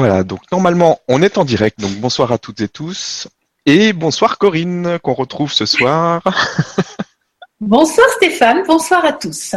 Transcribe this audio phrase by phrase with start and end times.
[0.00, 3.28] Voilà, donc normalement on est en direct, donc bonsoir à toutes et tous.
[3.66, 6.22] Et bonsoir Corinne, qu'on retrouve ce soir.
[7.60, 9.54] bonsoir Stéphane, bonsoir à tous.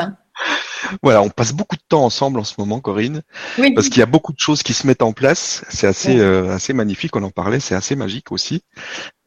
[1.02, 3.22] Voilà, on passe beaucoup de temps ensemble en ce moment, Corinne,
[3.58, 3.74] oui.
[3.74, 5.64] parce qu'il y a beaucoup de choses qui se mettent en place.
[5.70, 8.64] C'est assez, euh, assez magnifique, on en parlait, c'est assez magique aussi.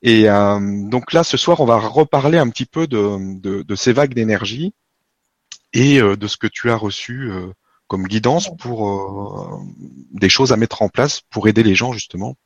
[0.02, 3.74] Et euh, donc là, ce soir, on va reparler un petit peu de, de, de
[3.74, 4.74] ces vagues d'énergie
[5.72, 7.32] et euh, de ce que tu as reçu
[7.88, 9.60] comme guidance pour euh,
[10.12, 12.36] des choses à mettre en place pour aider les gens justement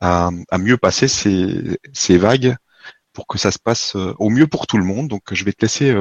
[0.00, 2.56] à, mieux passer ces, ces, vagues
[3.14, 5.08] pour que ça se passe au mieux pour tout le monde.
[5.08, 5.94] Donc je vais te laisser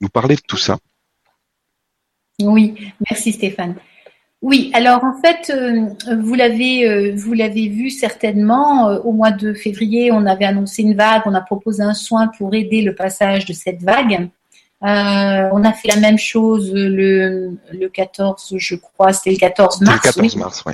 [0.00, 0.78] nous parler de tout ça.
[2.40, 3.76] Oui, merci Stéphane.
[4.42, 5.52] Oui, alors en fait,
[6.20, 11.22] vous l'avez vous l'avez vu certainement au mois de février, on avait annoncé une vague,
[11.26, 14.30] on a proposé un soin pour aider le passage de cette vague.
[14.84, 19.80] Euh, on a fait la même chose le, le 14, je crois, c'était le 14
[19.80, 19.96] mars.
[19.96, 20.72] Le 14 mars, oui.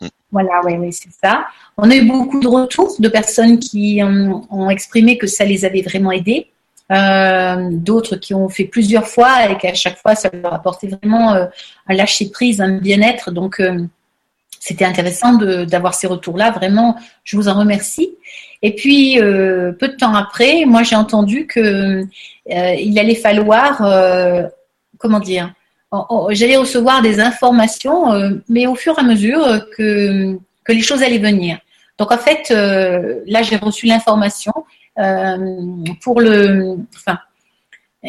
[0.00, 0.08] Mm.
[0.32, 1.46] Voilà, oui, oui, c'est ça.
[1.76, 5.82] On a eu beaucoup de retours de personnes qui ont, exprimé que ça les avait
[5.82, 6.48] vraiment aidés.
[6.92, 11.32] Euh, d'autres qui ont fait plusieurs fois et qu'à chaque fois ça leur apportait vraiment
[11.32, 11.46] euh,
[11.86, 13.30] un lâcher prise, un bien-être.
[13.30, 13.62] Donc
[14.64, 16.50] c'était intéressant d'avoir ces retours-là.
[16.50, 18.16] Vraiment, je vous en remercie.
[18.62, 22.00] Et puis, euh, peu de temps après, moi, j'ai entendu que
[22.50, 24.44] euh, il allait falloir, euh,
[24.96, 25.52] comment dire,
[26.30, 31.18] j'allais recevoir des informations, mais au fur et à mesure que, que les choses allaient
[31.18, 31.58] venir.
[31.98, 34.54] Donc, en fait, là, j'ai reçu l'information
[36.00, 37.18] pour le, enfin,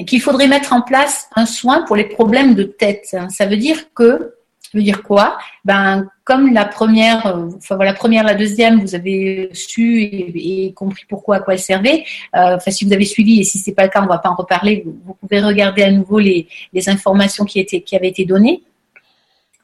[0.08, 3.14] qu'il faudrait mettre en place un soin pour les problèmes de tête.
[3.30, 4.36] Ça veut dire que
[4.76, 5.38] veut dire quoi?
[5.64, 11.04] Ben, comme la première, euh, enfin la première, la deuxième, vous avez su et, compris
[11.08, 12.04] pourquoi à quoi elle servait.
[12.36, 14.30] Euh, enfin, si vous avez suivi et si c'est pas le cas, on va pas
[14.30, 14.84] en reparler.
[15.06, 16.48] Vous, pouvez regarder à nouveau les,
[16.88, 18.64] informations qui étaient, avaient été données.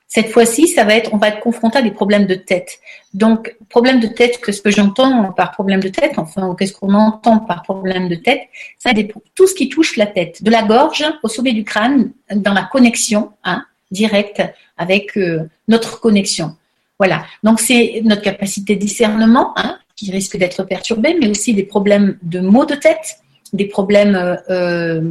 [0.08, 2.80] Cette fois-ci, ça va être, on va être confronté à des problèmes de tête.
[3.16, 7.40] Donc, problème de tête, qu'est-ce que j'entends par problème de tête, enfin, qu'est-ce qu'on entend
[7.40, 8.42] par problème de tête,
[8.78, 8.92] ça
[9.34, 12.64] tout ce qui touche la tête, de la gorge au sommet du crâne, dans la
[12.64, 14.42] connexion, hein, direct
[14.78, 16.56] avec euh, notre connexion.
[16.98, 17.26] Voilà.
[17.44, 22.18] Donc c'est notre capacité de discernement hein, qui risque d'être perturbée, mais aussi des problèmes
[22.22, 23.20] de maux de tête,
[23.54, 25.02] des problèmes euh,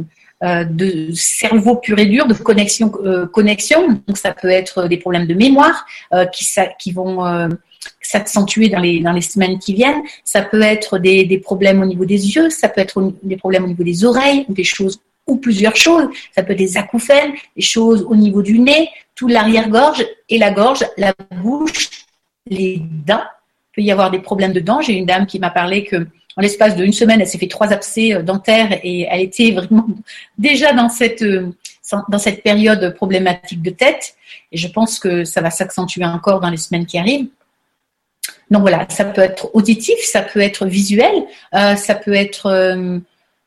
[0.43, 2.89] euh, de cerveau pur et dur, de connexion,
[3.31, 4.01] connexion.
[4.07, 5.85] Donc ça peut être des problèmes de mémoire
[6.33, 7.49] qui, vont
[8.01, 10.01] s'accentuer dans les, semaines qui viennent.
[10.23, 13.67] Ça peut être des problèmes au niveau des yeux, ça peut être des problèmes au
[13.67, 16.09] niveau des oreilles, des choses ou plusieurs choses.
[16.35, 20.51] Ça peut être des acouphènes, des choses au niveau du nez, tout l'arrière-gorge et la
[20.51, 21.89] gorge, la bouche,
[22.47, 23.23] les dents.
[23.23, 24.81] Il peut y avoir des problèmes de dents.
[24.81, 27.73] J'ai une dame qui m'a parlé que en l'espace d'une semaine, elle s'est fait trois
[27.73, 29.87] abcès euh, dentaires et elle était vraiment
[30.37, 31.51] déjà dans cette euh,
[32.07, 34.15] dans cette période problématique de tête.
[34.53, 37.27] Et je pense que ça va s'accentuer encore dans les semaines qui arrivent.
[38.49, 41.11] Donc voilà, ça peut être auditif, ça peut être visuel,
[41.53, 42.47] euh, ça peut être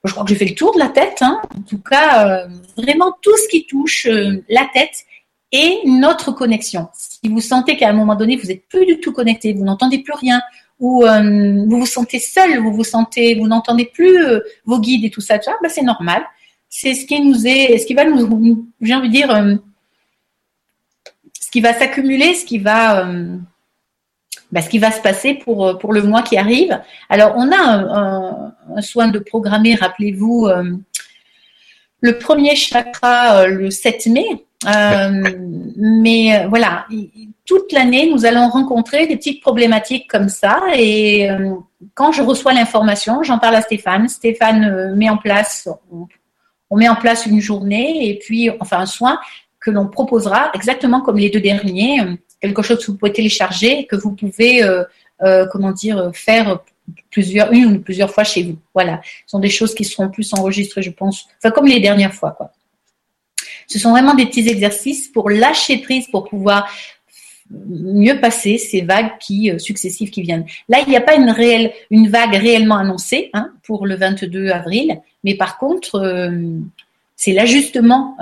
[0.05, 1.19] je crois que j'ai fait le tour de la tête.
[1.23, 1.41] Hein.
[1.57, 5.05] En tout cas, euh, vraiment tout ce qui touche euh, la tête
[5.51, 6.89] et notre connexion.
[6.93, 9.99] Si vous sentez qu'à un moment donné, vous n'êtes plus du tout connecté, vous n'entendez
[10.01, 10.43] plus rien,
[10.81, 14.19] ou euh, vous vous sentez seul, vous vous sentez, vous n'entendez plus
[14.65, 16.25] vos guides et tout ça, ben c'est normal.
[16.69, 19.59] C'est ce qui nous est, ce qui va nous, j'ai envie de dire,
[21.41, 23.07] ce qui va s'accumuler, ce qui va
[24.53, 26.81] bah, ce qui va se passer pour, euh, pour le mois qui arrive.
[27.09, 30.77] Alors, on a un, soin de programmer, rappelez-vous, euh,
[32.01, 34.45] le premier chakra euh, le 7 mai.
[35.77, 36.87] mais voilà,
[37.45, 40.63] toute l'année, nous allons rencontrer des petites problématiques comme ça.
[40.77, 41.29] Et
[41.95, 44.09] quand je reçois l'information, j'en parle à Stéphane.
[44.09, 46.07] Stéphane met en place, on,
[46.71, 49.19] on, met en place une journée et puis, enfin, un soin
[49.61, 52.01] que l'on proposera exactement comme les deux derniers
[52.49, 54.85] quelque chose que vous pouvez télécharger que vous pouvez, euh,
[55.23, 56.61] euh, comment dire, faire
[57.11, 58.59] plusieurs, une ou plusieurs fois chez vous.
[58.75, 59.01] Voilà.
[59.05, 62.33] Ce sont des choses qui seront plus enregistrées, je pense, enfin, comme les dernières fois,
[62.33, 62.53] quoi.
[63.67, 66.71] Ce sont vraiment des petits exercices pour lâcher prise, pour pouvoir
[67.51, 70.45] mieux passer ces vagues qui euh, successives qui viennent.
[70.69, 74.51] Là, il n'y a pas une réelle, une vague réellement annoncée hein, pour le 22
[74.51, 76.31] avril, mais par contre,
[77.17, 78.17] c'est l'ajustement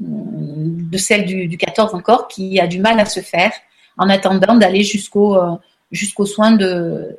[0.00, 3.52] de celle du, 14 encore qui a du mal à se faire
[3.98, 7.16] en attendant d'aller jusqu'au euh, soin de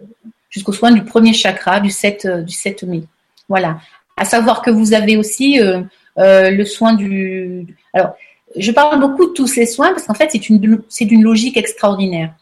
[0.73, 3.03] soin du premier chakra du 7 euh, du 7 mai.
[3.47, 3.79] Voilà.
[4.17, 5.83] À savoir que vous avez aussi euh,
[6.17, 8.15] le soin du alors
[8.57, 11.57] je parle beaucoup de tous ces soins parce qu'en fait c'est une c'est d'une logique
[11.57, 12.33] extraordinaire.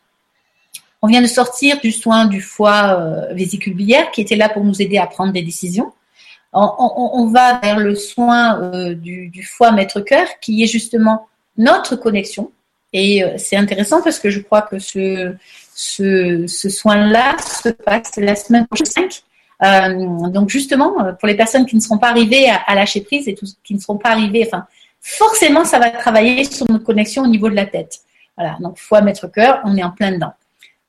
[1.01, 4.81] On vient de sortir du soin du foie vésicule biliaire qui était là pour nous
[4.81, 5.93] aider à prendre des décisions
[6.53, 12.51] on, va vers le soin euh, du, foie maître cœur, qui est justement notre connexion,
[12.93, 15.35] Et c'est intéressant parce que je crois que ce,
[16.47, 19.09] soin-là se passe la semaine prochaine.
[19.61, 23.35] Euh, donc justement, pour les personnes qui ne seront pas arrivées à, lâcher prise et
[23.63, 24.65] qui ne seront pas arrivées, enfin,
[25.01, 27.99] forcément, ça va travailler sur notre connexion au niveau de la tête.
[28.37, 30.33] Voilà, donc foi, mettre cœur, on est en plein dedans.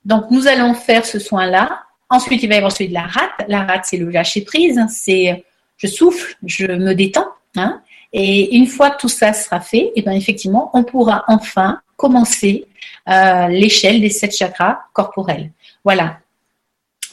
[0.04, 1.80] Donc nous allons faire ce soin-là.
[2.08, 3.30] Ensuite, il va y avoir celui de la rate.
[3.48, 4.80] La rate, c'est le lâcher prise.
[4.88, 5.44] C'est
[5.80, 7.28] je souffle, je me détends.
[7.56, 7.82] Hein,
[8.12, 12.66] et une fois tout ça sera fait, et eh bien effectivement, on pourra enfin commencer
[13.08, 15.50] euh, l'échelle des sept chakras corporels.
[15.84, 16.18] Voilà.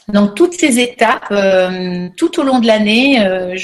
[0.07, 3.57] Donc toutes ces étapes, euh, tout au long de l'année, euh,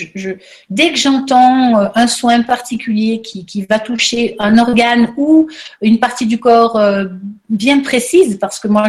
[0.70, 5.48] dès que j'entends un soin particulier qui, va toucher un organe ou
[5.82, 6.78] une partie du corps
[7.50, 8.88] bien précise, parce que moi,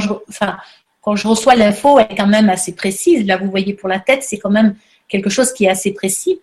[1.00, 3.24] quand je reçois l'info, elle est quand même assez précise.
[3.24, 4.74] Là, vous voyez pour la tête, c'est quand même
[5.14, 6.40] quelque chose qui est assez précis.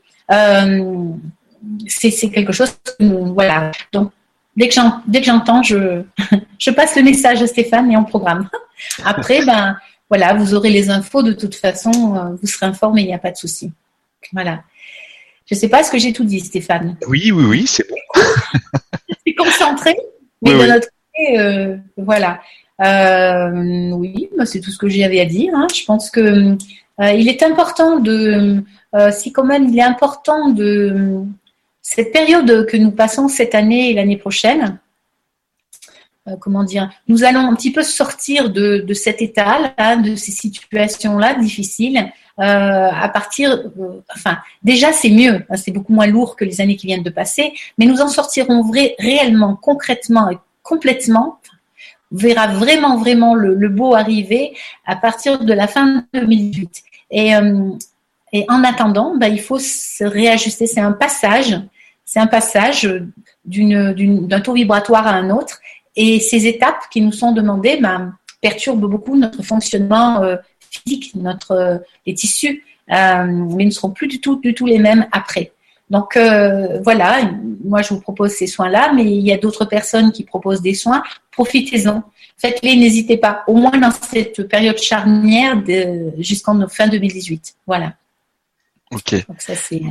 [1.87, 3.71] c'est quelque chose, voilà.
[3.91, 4.11] Donc
[4.55, 6.03] dès que j'entends, je,
[6.59, 8.49] je passe le message à Stéphane et on programme.
[9.05, 9.77] Après, ben
[10.09, 13.19] voilà, vous aurez les infos de toute façon, euh, vous serez informé, il n'y a
[13.19, 13.71] pas de souci.
[14.33, 14.63] Voilà.
[15.45, 16.97] Je ne sais pas ce que j'ai tout dit, Stéphane.
[17.07, 17.95] Oui, oui, oui, c'est bon.
[19.09, 19.97] je suis concentrée,
[20.41, 22.39] mais de notre côté, euh, voilà.
[22.81, 25.53] Euh, oui, ben, c'est tout ce que j'avais à dire.
[25.55, 25.67] Hein.
[25.73, 26.57] Je pense que
[26.99, 28.63] il est important de,
[29.11, 31.23] si quand même il est important de
[31.81, 34.79] cette période que nous passons cette année et l'année prochaine,
[36.27, 41.33] euh, comment dire, nous allons un petit peu sortir de, cet état-là, de ces situations-là
[41.35, 46.45] difficiles, euh, à partir, euh, enfin, déjà c'est mieux, hein, c'est beaucoup moins lourd que
[46.45, 48.63] les années qui viennent de passer, mais nous en sortirons
[48.99, 51.39] réellement, concrètement et complètement.
[52.11, 54.53] Verra vraiment, vraiment le, beau arriver
[54.85, 56.83] à partir de la fin 2018.
[57.11, 57.31] Et,
[58.33, 60.67] et en attendant, bah, il faut se réajuster.
[60.67, 61.57] C'est un passage
[62.11, 62.89] c'est un passage
[63.45, 65.61] d'un taux vibratoire à un autre.
[65.95, 70.35] Et ces étapes qui nous sont demandées ben, perturbent beaucoup notre fonctionnement euh,
[70.69, 74.77] physique, notre, euh, les tissus, euh, mais ne seront plus du tout, du tout les
[74.77, 75.53] mêmes après.
[75.91, 77.31] Donc voilà,
[77.63, 80.73] moi je vous propose ces soins-là, mais il y a d'autres personnes qui proposent des
[80.73, 81.03] soins.
[81.31, 82.03] Profitez-en,
[82.37, 85.61] faites-les, n'hésitez pas, au moins dans cette période charnière
[86.17, 87.55] jusqu'en fin 2018.
[87.67, 87.93] Voilà.
[88.91, 89.13] Ok.
[89.27, 89.81] Donc ça c'est.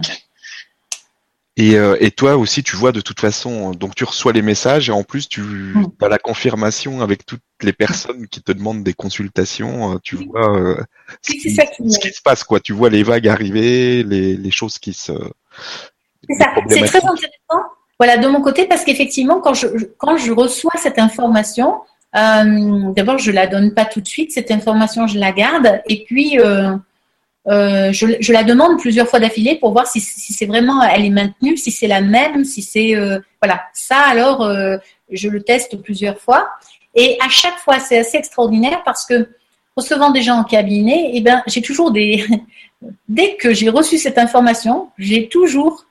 [1.57, 4.89] Et, euh, et, toi aussi, tu vois de toute façon, donc tu reçois les messages
[4.89, 5.93] et en plus tu mm.
[6.01, 9.95] as la confirmation avec toutes les personnes qui te demandent des consultations.
[9.95, 10.83] Euh, tu vois euh,
[11.21, 12.61] ce, qui, se passe, quoi.
[12.61, 15.13] Tu vois les vagues arriver, les, les choses qui se.
[16.29, 16.51] C'est ça.
[16.69, 17.69] C'est très intéressant.
[17.99, 19.67] Voilà, de mon côté, parce qu'effectivement, quand je
[19.99, 21.81] quand je reçois cette information,
[22.17, 24.33] euh, d'abord je la donne pas tout de suite.
[24.33, 26.41] Cette information, je la garde et puis.
[26.41, 26.77] Euh,
[27.49, 31.57] euh, je, la demande plusieurs fois d'affilée pour voir si, c'est vraiment elle est maintenue,
[31.57, 32.95] si c'est la même, si c'est
[33.41, 33.97] voilà ça.
[33.97, 34.47] Alors
[35.11, 36.51] je le teste plusieurs fois
[36.95, 39.27] et à chaque fois c'est assez extraordinaire parce que
[39.75, 42.25] recevant des gens en cabinet, et eh ben j'ai toujours des
[43.09, 45.87] dès que j'ai reçu cette information, j'ai toujours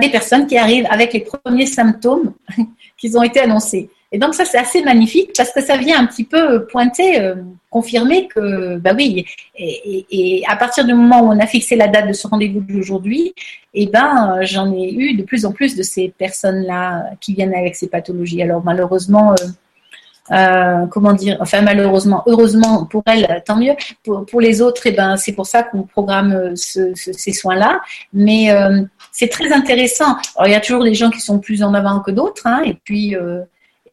[0.00, 2.32] des personnes qui arrivent avec les premiers symptômes
[2.96, 3.90] qui ont été annoncés.
[4.14, 7.34] Et donc ça, c'est assez magnifique parce que ça vient un petit peu pointer, euh,
[7.68, 9.26] confirmer que, bah oui,
[9.58, 13.34] et, à partir du moment où on a fixé la date de ce rendez-vous d'aujourd'hui,
[13.74, 17.56] eh ben, euh, j'en ai eu de plus en plus de ces personnes-là qui viennent
[17.56, 18.40] avec ces pathologies.
[18.40, 19.46] Alors malheureusement, euh,
[20.28, 23.74] comment dire, enfin malheureusement, heureusement pour elles, tant mieux.
[24.04, 27.80] Pour, les autres, eh ben, c'est pour ça qu'on programme ces soins-là.
[28.12, 28.48] Mais
[29.12, 30.16] c'est très intéressant.
[30.36, 32.62] Alors il y a toujours des gens qui sont plus en avant que d'autres, hein,
[32.64, 33.16] et puis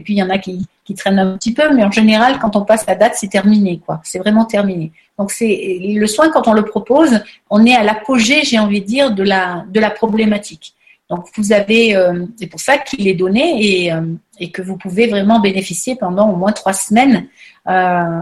[0.08, 0.68] il y en a qui,
[0.98, 4.02] traînent un petit peu, mais en général, quand on passe la date, c'est terminé, quoi.
[4.04, 4.92] C'est vraiment terminé.
[5.18, 8.88] Donc c'est le soin quand on le propose, on est à l'apogée, j'ai envie de
[8.88, 10.76] dire, de la de la problématique.
[11.12, 14.02] Donc vous avez, euh, c'est pour ça qu'il est donné et, euh,
[14.40, 17.28] et, que vous pouvez vraiment bénéficier pendant au moins trois semaines.
[17.68, 18.22] Euh,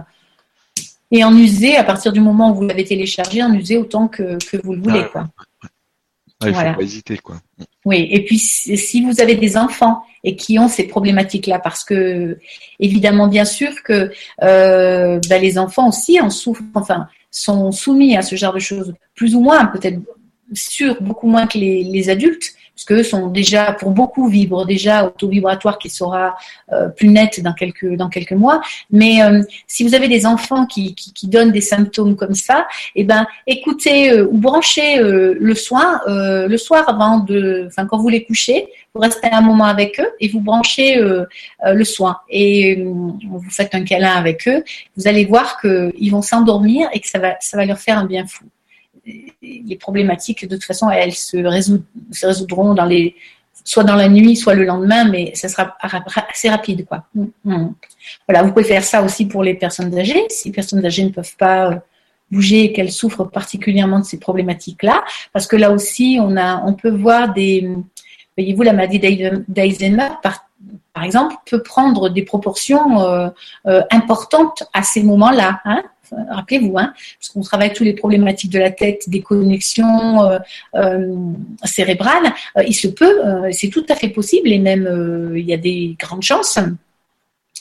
[1.11, 4.43] et en user à partir du moment où vous l'avez téléchargé, en user autant que,
[4.43, 5.05] que vous le voulez.
[5.11, 5.27] Quoi.
[6.41, 7.17] il ne faut pas hésiter.
[7.19, 7.35] Quoi.
[7.85, 12.39] Oui, et puis si vous avez des enfants et qui ont ces problématiques-là, parce que
[12.79, 18.23] évidemment, bien sûr que euh, bah, les enfants aussi en souffrent, enfin, sont soumis à
[18.23, 19.99] ce genre de choses, plus ou moins, peut-être
[20.53, 22.55] sûr, beaucoup moins que les, les adultes,
[22.87, 26.35] parce sont déjà, pour beaucoup, vibrent déjà au taux vibratoire qui sera
[26.71, 28.61] euh, plus net dans quelques, dans quelques mois.
[28.91, 33.03] Mais euh, si vous avez des enfants qui, qui, donnent des symptômes comme ça, eh
[33.03, 38.23] ben, écoutez euh, ou branchez le soin le soir avant de, enfin, quand vous les
[38.23, 43.75] couchez, vous restez un moment avec eux et vous branchez le soin et vous faites
[43.75, 44.63] un câlin avec eux.
[44.95, 48.05] Vous allez voir qu'ils vont s'endormir et que ça va, ça va leur faire un
[48.05, 48.45] bien fou
[49.41, 53.15] les problématiques, de toute façon, elles se, résoudront dans les
[53.63, 55.77] soit dans la nuit, soit le lendemain, mais ça sera
[56.29, 57.05] assez rapide, quoi.
[57.13, 57.73] Mm, mm.
[58.27, 60.25] Voilà, vous pouvez faire ça aussi pour les personnes âgées.
[60.29, 61.75] Si les personnes âgées ne peuvent pas euh,
[62.31, 66.73] bouger et qu'elles souffrent particulièrement de ces problématiques-là, parce que là aussi, on a, on
[66.73, 67.69] peut voir des,
[68.37, 68.99] voyez-vous, la maladie
[70.23, 70.48] par,
[70.93, 73.29] par, exemple, peut prendre des proportions euh,
[73.67, 75.61] euh, importantes à ces moments-là.
[75.65, 75.83] Hein
[76.31, 80.27] rappelez-vous, hein, parce qu'on travaille tous les problématiques de la tête, des connexions
[80.73, 81.15] euh,
[81.63, 82.33] cérébrales,
[82.65, 86.23] il se peut, c'est tout à fait possible et même il y a des grandes
[86.23, 86.57] chances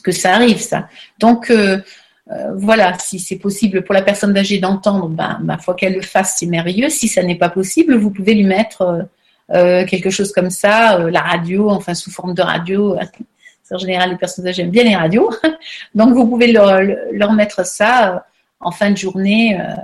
[0.02, 0.88] que ça arrive, ça.
[1.18, 1.52] Donc
[2.54, 6.36] voilà, si c'est possible pour la personne âgée d'entendre, ben, ma foi qu'elle le fasse,
[6.38, 6.88] c'est merveilleux.
[6.88, 9.08] Si ça n'est pas possible, vous pouvez lui mettre
[9.50, 12.96] quelque chose comme ça, la radio, enfin sous forme de radio.
[13.70, 15.30] En général, les personnes âgées aiment bien les radios.
[15.94, 18.26] Donc, vous pouvez leur, mettre ça
[18.60, 19.74] en fin de journée euh,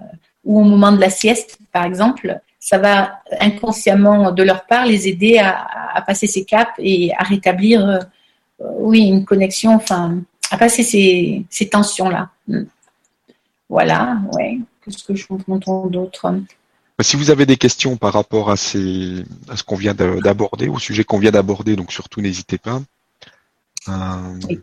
[0.44, 5.06] ou au moment de la sieste, par exemple, ça va inconsciemment de leur part les
[5.08, 7.98] aider à, passer ces caps et à rétablir, euh,
[8.78, 10.18] oui, une connexion, enfin,
[10.50, 12.30] à passer ces, ces tensions-là.
[12.48, 12.64] Hmm.
[13.68, 14.58] Voilà, ouais.
[14.84, 16.34] Qu'est-ce que je comprends d'autre?
[17.02, 20.78] Si vous avez des questions par rapport à, ces, à ce qu'on vient d'aborder, au
[20.78, 22.80] sujet qu'on vient d'aborder, donc surtout n'hésitez pas.
[23.88, 24.60] Euh, oui.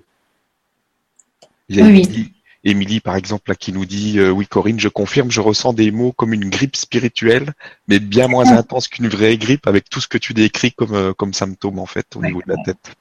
[1.69, 2.33] oui.
[2.63, 5.89] Émilie, par exemple, là, qui nous dit euh, Oui, Corinne, je confirme, je ressens des
[5.89, 7.53] mots comme une grippe spirituelle,
[7.87, 8.59] mais bien moins ah.
[8.59, 11.87] intense qu'une vraie grippe, avec tout ce que tu décris comme, euh, comme symptôme, en
[11.87, 12.95] fait, au niveau de la tête.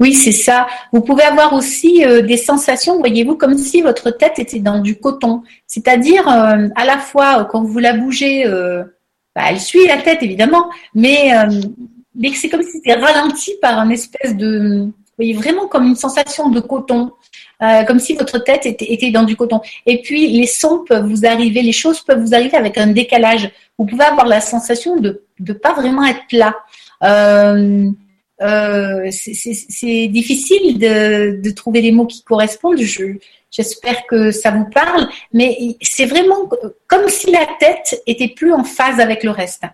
[0.00, 0.66] Oui, c'est ça.
[0.92, 4.98] Vous pouvez avoir aussi euh, des sensations, voyez-vous, comme si votre tête était dans du
[4.98, 5.42] coton.
[5.66, 8.44] C'est-à-dire, à la fois, quand vous la bougez,
[9.34, 11.32] bah, elle suit la tête, évidemment, mais,
[12.34, 16.48] c'est comme si c'était ralenti par un espèce de, vous voyez, vraiment comme une sensation
[16.48, 17.12] de coton.
[17.60, 19.60] Euh, comme si votre tête était, dans du coton.
[19.84, 23.50] Et puis les sons peuvent vous arriver, les choses peuvent vous arriver avec un décalage.
[23.76, 26.54] Vous pouvez avoir la sensation de ne pas vraiment être.
[27.02, 27.90] Euh,
[28.40, 32.80] euh, c'est difficile de, de, trouver les mots qui correspondent.
[33.50, 36.48] J'espère que ça vous parle, mais c'est vraiment
[36.86, 39.64] comme si la tête était plus en phase avec le reste.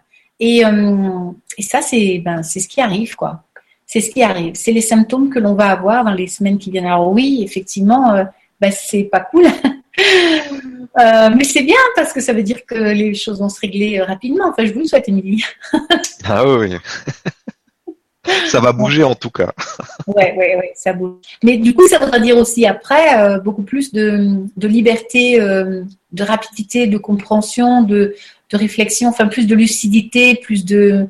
[0.40, 0.62] Et,
[1.58, 3.44] et ça, c'est ben, c'est ce qui arrive, quoi
[3.86, 4.54] c'est ce qui arrive.
[4.54, 6.86] C'est les symptômes que l'on va avoir dans les semaines qui viennent.
[6.86, 8.24] Alors oui, effectivement, euh,
[8.60, 9.46] ben, c'est pas cool.
[10.96, 13.98] Euh, mais c'est bien parce que ça veut dire que les choses vont se régler
[13.98, 14.48] euh, rapidement.
[14.48, 15.44] Enfin, je vous le souhaite, Émilie.
[16.24, 16.76] ah oui.
[18.46, 19.52] ça va bouger en tout cas.
[20.06, 21.16] oui, oui, oui, ça bouge.
[21.42, 26.98] Mais du coup, ça voudra dire aussi après beaucoup plus de, liberté, de rapidité, de
[26.98, 28.14] compréhension, de,
[28.50, 31.08] de, réflexion, enfin plus de lucidité, plus de,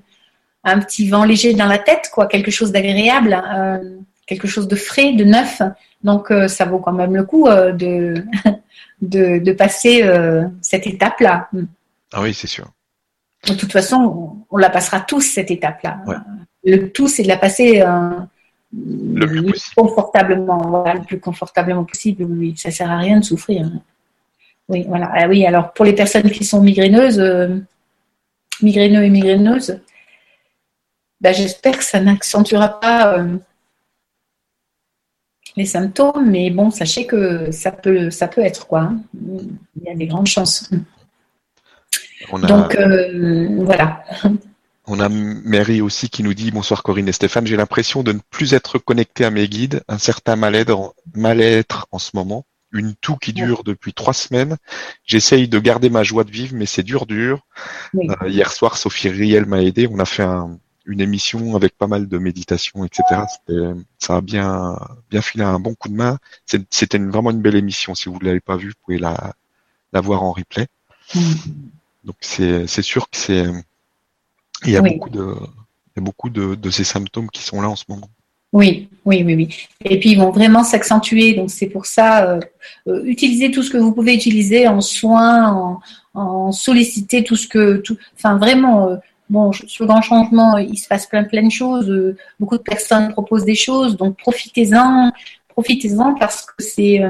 [0.64, 4.76] un petit vent léger dans la tête, quoi, quelque chose d'agréable, euh, quelque chose de
[4.76, 5.61] frais, de neuf.
[6.02, 8.25] Donc euh, ça vaut quand même le coup euh, de,
[9.02, 10.02] de, passer
[10.62, 11.49] cette étape-là.
[12.12, 12.66] Ah oui, c'est sûr.
[13.47, 15.99] De toute façon, on, la passera tous cette étape-là.
[16.64, 17.85] Le tout, c'est de la passer
[18.73, 22.25] le plus, confortablement, le plus confortablement possible.
[22.25, 23.71] Oui, ça sert à rien de souffrir.
[24.68, 25.11] Oui, voilà.
[25.14, 27.23] Ah oui, alors pour les personnes qui sont migraineuses,
[28.62, 29.80] migraineux et migraineuses,
[31.21, 33.38] ben, j'espère que ça n'accentuera pas euh,
[35.56, 38.80] les symptômes, mais bon, sachez que ça peut, ça peut être quoi.
[38.80, 39.00] Hein.
[39.14, 40.71] Il y a des grandes chances.
[42.30, 44.04] Donc euh, voilà.
[44.87, 48.21] On a Mary aussi qui nous dit bonsoir Corinne et Stéphane, j'ai l'impression de ne
[48.31, 53.33] plus être connecté à mes guides, un certain mal-être en ce moment, une toux qui
[53.33, 54.59] dure depuis trois semaines.
[55.07, 57.47] J'essaye de garder ma joie de vivre, mais c'est dur, dur.
[57.95, 59.88] Euh, hier soir, Sophie Riel m'a aidé.
[59.91, 63.23] On a fait un, une émission avec pas mal de méditation, etc.
[63.99, 64.79] Ça a bien,
[65.11, 66.19] bien filé un bon coup de main.
[66.71, 67.95] C'était vraiment une belle émission.
[67.95, 69.35] Si vous ne l'avez pas vue, vous pouvez la,
[69.93, 70.67] la voir en replay.
[71.14, 71.21] Mm.
[72.05, 73.47] Donc c'est sûr que c'est
[74.64, 75.35] il y a beaucoup de
[75.97, 78.09] il y a beaucoup de, de, ces symptômes qui sont là en ce moment.
[78.52, 79.56] Oui, oui, oui, oui.
[79.85, 81.35] Et puis ils vont vraiment s'accentuer.
[81.35, 82.40] Donc c'est pour ça, euh,
[82.88, 85.80] euh, utilisez tout ce que vous pouvez utiliser en soins, en,
[86.14, 88.88] en solliciter tout ce que, tout, enfin vraiment.
[88.88, 88.97] Euh,
[89.30, 91.88] bon, le grand changement, il se passe plein plein de choses.
[91.88, 95.12] Euh, beaucoup de personnes proposent des choses, donc profitez-en,
[95.49, 97.02] profitez-en parce que c'est,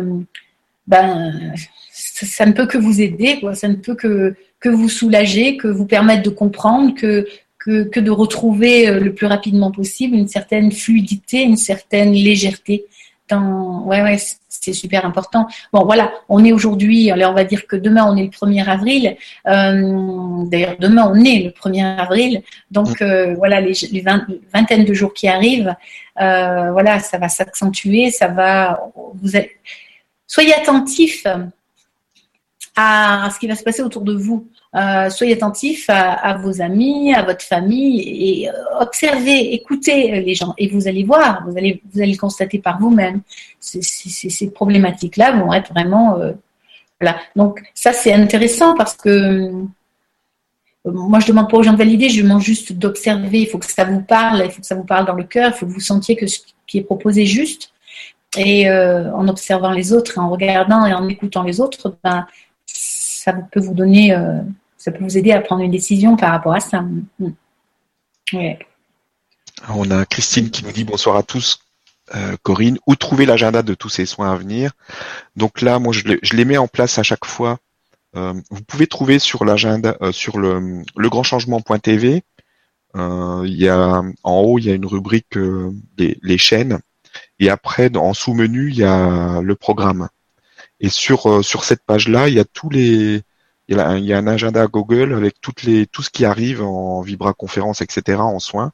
[0.86, 1.54] ben,
[1.90, 3.54] ça, ne peut que vous aider, quoi.
[3.54, 7.26] Ça ne peut que que vous soulager, que vous permettre de comprendre, que
[7.64, 12.84] que, que de retrouver euh, le plus rapidement possible une certaine fluidité, une certaine légèreté
[13.28, 14.18] dans, ouais, ouais,
[14.48, 15.46] c'est super important.
[15.72, 18.68] Bon, voilà, on est aujourd'hui, alors on va dire que demain on est le 1er
[18.68, 19.16] avril.
[19.46, 22.42] Euh, D'ailleurs, demain on est le 1er avril.
[22.70, 23.04] Donc mm.
[23.04, 24.04] euh, voilà, les, les
[24.52, 25.74] vingtaines de jours qui arrivent,
[26.20, 28.80] euh, voilà, ça va s'accentuer, ça va.
[28.94, 29.30] Vous
[30.26, 31.26] soyez attentifs
[32.76, 34.48] à ce qui va se passer autour de vous.
[34.74, 40.52] Euh, soyez attentifs à, vos amis, à votre famille et euh, observez, écoutez les gens
[40.58, 43.20] et vous allez voir, vous allez, vous allez le constater par vous-même.
[43.60, 46.32] Ces problématiques-là vont être vraiment euh,
[47.00, 47.18] voilà.
[47.36, 49.52] Donc ça c'est intéressant parce que
[50.84, 53.42] moi je demande pas aux gens de valider, je demande juste d'observer.
[53.42, 55.52] Il faut que ça vous parle, il faut que ça vous parle dans le cœur,
[55.54, 57.70] il faut que vous sentiez que ce qui est proposé est juste.
[58.36, 62.26] Et en observant les autres, en regardant et en écoutant les autres, ben,
[63.24, 64.14] ça peut vous donner
[64.84, 66.82] ça peut vous aider à prendre une décision par rapport à ça.
[66.82, 67.30] Mm.
[69.70, 71.60] On a Christine qui nous dit bonsoir à tous.
[72.14, 74.72] Euh, Corinne, où trouver l'agenda de tous ces soins à venir?
[75.36, 77.56] Donc là, moi, je les, mets en place à chaque fois.
[78.14, 82.22] Euh, vous pouvez trouver sur l'agenda, euh, sur le, le grand changement.tv,
[82.96, 85.36] il y a en haut, il y a une rubrique
[85.98, 86.78] les, les, chaînes,
[87.40, 90.08] et après, en sous-menu, il y a le programme.
[90.80, 93.22] Et sur sur cette page-là, il y a tous les
[93.68, 96.10] il y, a un, il y a un agenda Google avec toutes les, tout ce
[96.10, 98.18] qui arrive en Vibra conférence, etc.
[98.20, 98.72] en soins.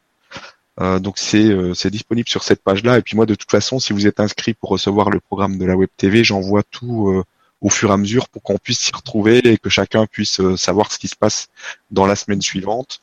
[0.80, 2.98] Euh, donc c'est euh, disponible sur cette page-là.
[2.98, 5.64] Et puis moi, de toute façon, si vous êtes inscrit pour recevoir le programme de
[5.64, 7.24] la Web TV, j'envoie tout euh,
[7.60, 10.90] au fur et à mesure pour qu'on puisse s'y retrouver et que chacun puisse savoir
[10.90, 11.48] ce qui se passe
[11.90, 13.02] dans la semaine suivante.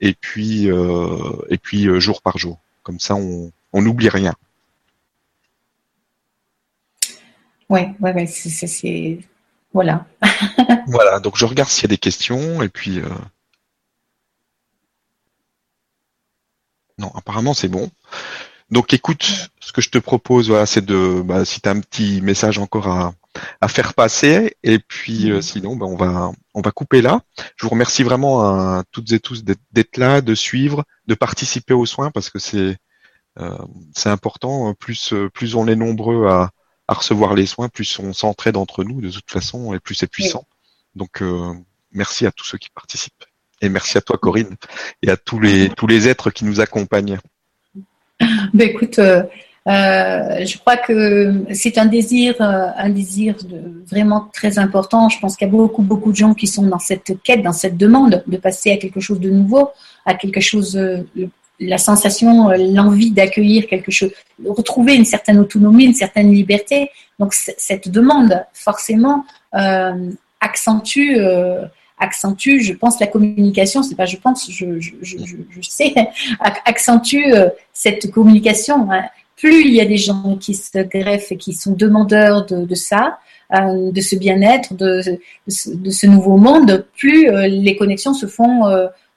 [0.00, 2.58] Et puis et puis jour par jour.
[2.84, 4.34] Comme ça, on on n'oublie rien.
[7.68, 9.18] Ouais, ouais, ouais, c'est
[9.72, 10.06] voilà.
[10.86, 12.98] voilà, donc je regarde s'il y a des questions et puis.
[13.00, 13.08] Euh,
[16.98, 17.90] non, apparemment c'est bon.
[18.70, 21.80] Donc écoute, ce que je te propose, voilà, c'est de, bah, si tu as un
[21.80, 23.14] petit message encore à,
[23.60, 25.42] à faire passer, et puis euh, mhm.
[25.42, 27.20] sinon, bah, on va, on va couper là.
[27.56, 31.86] Je vous remercie vraiment à toutes et tous d'être là, de suivre, de participer aux
[31.86, 32.76] soins parce que c'est,
[33.38, 33.58] euh,
[33.94, 34.74] c'est important.
[34.74, 36.50] Plus, plus on est nombreux à,
[36.88, 40.06] à recevoir les soins, plus on s'entraide entre nous de toute façon et plus c'est
[40.06, 40.44] puissant.
[40.96, 41.52] Donc euh,
[41.92, 43.24] merci à tous ceux qui participent.
[43.60, 44.56] Et merci à toi Corinne
[45.02, 47.18] et à tous les tous les êtres qui nous accompagnent.
[48.54, 49.22] Ben écoute, euh,
[49.68, 55.08] euh, je crois que c'est un désir, un désir de, vraiment très important.
[55.08, 57.52] Je pense qu'il y a beaucoup, beaucoup de gens qui sont dans cette quête, dans
[57.52, 59.70] cette demande de passer à quelque chose de nouveau,
[60.06, 60.76] à quelque chose
[61.60, 64.12] la sensation, euh, l'envie d'accueillir quelque chose,
[64.44, 66.90] retrouver une certaine autonomie, une certaine liberté.
[67.18, 71.64] Donc cette demande, forcément, euh, accentue, euh,
[71.98, 73.82] accentue, je pense, la communication.
[73.82, 75.16] C'est pas, je pense, je, je, je,
[75.50, 75.94] je sais,
[76.64, 77.24] accentue
[77.72, 78.90] cette communication.
[78.92, 79.04] Hein.
[79.36, 82.74] Plus il y a des gens qui se greffent et qui sont demandeurs de, de
[82.74, 83.18] ça,
[83.50, 85.00] de ce bien-être, de,
[85.48, 88.64] ce nouveau monde, plus les connexions se font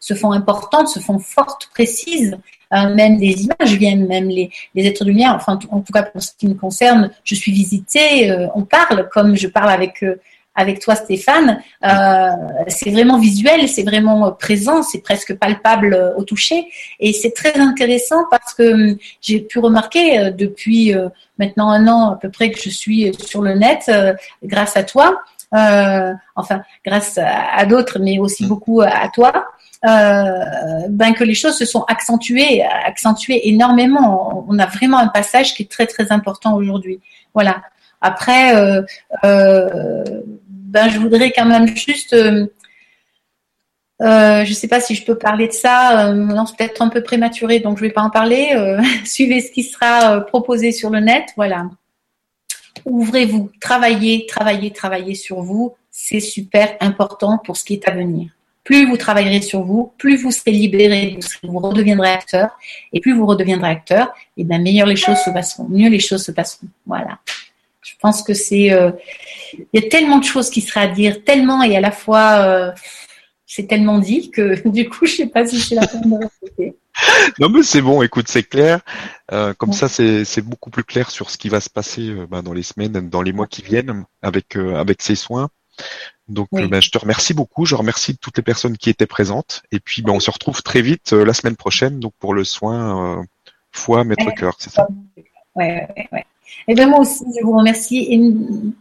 [0.02, 2.38] se font importantes, se font fortes, précises.
[2.74, 5.34] Euh, même des images viennent, même les, les êtres de lumière.
[5.36, 9.10] Enfin, en tout cas pour ce qui me concerne, je suis visitée, euh, on parle
[9.10, 10.20] comme je parle avec euh,
[10.54, 11.62] avec toi Stéphane.
[12.68, 16.68] c'est vraiment visuel, c'est vraiment présent, c'est presque palpable au toucher,
[17.00, 20.94] et c'est très intéressant parce que hum, j'ai pu remarquer depuis
[21.40, 23.90] maintenant un an à peu près que je suis sur le net,
[24.44, 25.22] grâce à toi.
[26.36, 28.50] enfin, grâce à, d'autres, mais aussi mm.
[28.50, 29.46] beaucoup à toi,
[29.84, 34.46] ben que les choses se sont accentuées, accentuées énormément.
[34.48, 37.00] On a vraiment un passage qui est très très important aujourd'hui.
[37.34, 37.62] Voilà.
[38.02, 38.82] Après, euh,
[39.24, 40.04] euh,
[40.50, 42.48] ben je voudrais quand même juste, euh,
[44.00, 46.12] je ne sais pas si je peux parler de ça.
[46.14, 48.50] non, c'est peut-être un peu prématuré, donc je ne vais pas en parler.
[49.06, 51.26] suivez ce qui sera proposé sur le net.
[51.36, 51.70] Voilà.
[52.86, 55.76] Ouvrez-vous, travaillez, travaillez, travaillez sur vous.
[55.92, 58.32] C'est super important pour ce qui est à venir.
[58.64, 62.50] Plus vous travaillerez sur vous, plus vous serez libéré, vous, redeviendrez acteur,
[62.94, 66.24] et plus vous redeviendrez acteur, et bien meilleure les choses se passeront, mieux les choses
[66.24, 66.68] se passeront.
[66.86, 67.20] Voilà.
[67.82, 68.92] Je pense que c'est, euh,
[69.54, 72.44] il y a tellement de choses qui seraient à dire, tellement et à la fois,
[72.46, 72.72] euh,
[73.48, 76.78] c'est tellement dit que du coup, je sais pas si c'est la peine de répéter.
[77.40, 78.82] Non mais c'est bon, écoute, c'est clair.
[79.32, 82.54] Euh, comme ça, c'est beaucoup plus clair sur ce qui va se passer bah, dans
[82.54, 85.50] les semaines, dans les mois qui viennent avec avec ces soins.
[86.32, 87.66] Donc, euh, ben, je te remercie beaucoup.
[87.66, 89.64] Je remercie toutes les personnes qui étaient présentes.
[89.72, 92.44] Et puis, ben, on se retrouve très vite euh, la semaine prochaine, donc pour le
[92.44, 93.24] soin euh,
[93.72, 94.88] foi maître cœur, c'est ça?
[95.56, 96.26] Ouais, ouais, ouais.
[96.68, 98.20] Et bien moi aussi, je vous remercie et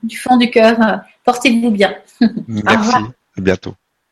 [0.02, 1.94] du fond du cœur, portez-vous bien.
[2.48, 2.96] Merci.
[3.36, 3.74] À bientôt.